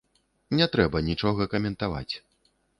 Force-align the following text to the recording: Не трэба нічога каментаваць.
Не 0.59 0.67
трэба 0.77 1.03
нічога 1.09 1.49
каментаваць. 1.53 2.09